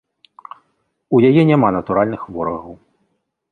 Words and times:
У 1.17 1.19
яе 1.29 1.43
няма 1.51 1.69
натуральных 1.77 2.21
ворагаў. 2.39 2.75